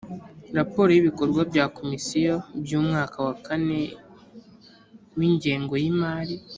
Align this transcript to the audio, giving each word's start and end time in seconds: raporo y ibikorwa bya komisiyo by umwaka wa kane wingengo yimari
raporo 0.57 0.89
y 0.91 0.99
ibikorwa 1.01 1.41
bya 1.51 1.65
komisiyo 1.77 2.35
by 2.63 2.71
umwaka 2.79 3.17
wa 3.27 3.35
kane 3.45 3.79
wingengo 5.17 5.73
yimari 5.83 6.35